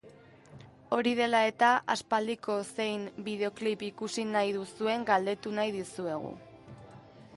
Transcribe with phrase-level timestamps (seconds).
[0.95, 6.33] Hori dela eta, aspaldiko zein bideoklip ikusi nahi duzuen galdetu nahi dizuegu.